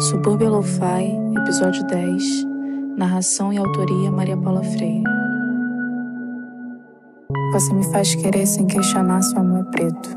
[0.00, 2.22] Subúrbia Lo-Fi, episódio 10.
[2.96, 5.02] Narração e autoria Maria Paula Freire.
[7.52, 10.16] Você me faz querer sem questionar se o amor é preto.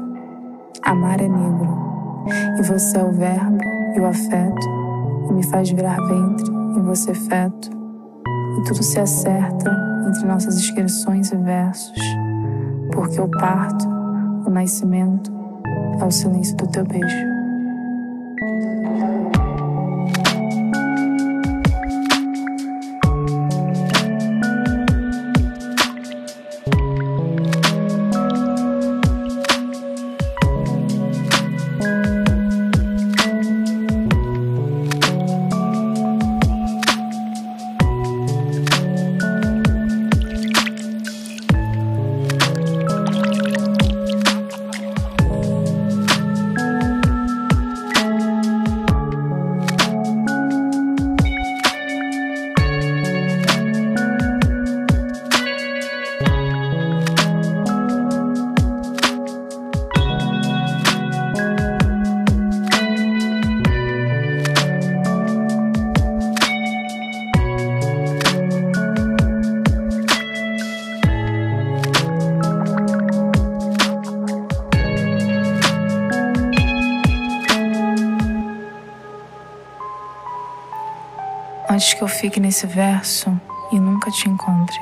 [0.83, 1.77] Amar é negro.
[2.59, 3.57] E você é o verbo
[3.95, 4.67] e o afeto.
[5.31, 6.45] E me faz virar ventre
[6.77, 7.71] e você feto.
[8.59, 9.75] E tudo se acerta
[10.07, 11.99] entre nossas inscrições e versos.
[12.93, 13.87] Porque o parto,
[14.45, 15.31] o nascimento,
[15.99, 17.40] é o silêncio do teu beijo.
[81.71, 83.31] Antes que eu fique nesse verso
[83.71, 84.77] e nunca te encontre.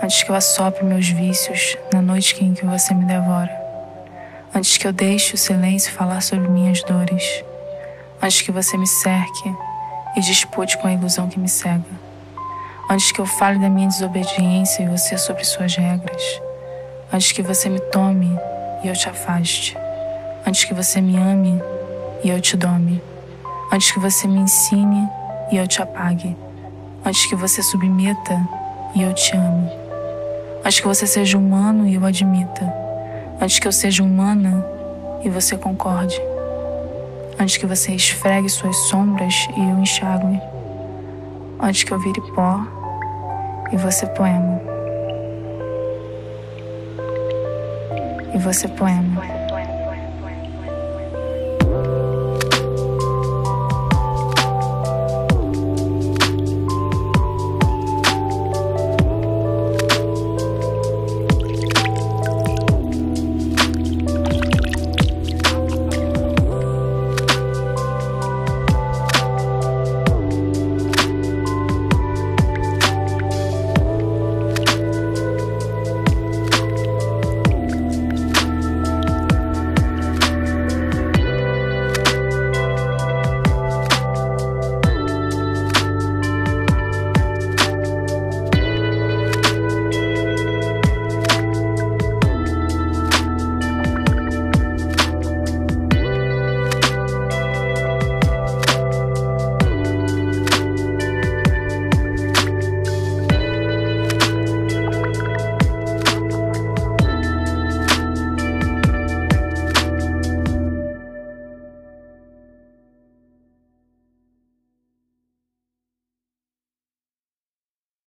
[0.00, 3.50] Antes que eu assopre meus vícios na noite em que você me devora.
[4.54, 7.44] Antes que eu deixe o silêncio falar sobre minhas dores.
[8.22, 9.52] Antes que você me cerque
[10.16, 11.82] e dispute com a ilusão que me cega.
[12.88, 16.40] Antes que eu fale da minha desobediência e você sobre suas regras.
[17.12, 18.30] Antes que você me tome
[18.84, 19.76] e eu te afaste.
[20.46, 21.60] Antes que você me ame
[22.22, 23.02] e eu te dome.
[23.72, 25.08] Antes que você me ensine
[25.52, 26.34] e eu te apague.
[27.04, 28.40] Antes que você submeta
[28.94, 29.70] e eu te ame.
[30.64, 32.72] Antes que você seja humano e eu admita.
[33.40, 34.64] Antes que eu seja humana
[35.22, 36.18] e você concorde.
[37.38, 40.40] Antes que você esfregue suas sombras e eu enxague.
[41.60, 42.66] Antes que eu vire pó
[43.70, 44.60] e você poema.
[48.34, 49.41] E você poema.